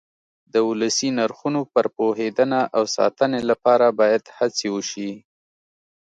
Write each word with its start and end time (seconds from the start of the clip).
د 0.53 0.55
ولسي 0.69 1.09
نرخونو 1.17 1.61
پر 1.73 1.85
پوهېدنه 1.97 2.59
او 2.75 2.83
ساتنې 2.95 3.41
لپاره 3.49 3.85
باید 3.99 4.23
هڅې 4.37 4.67
وشي. 4.75 5.11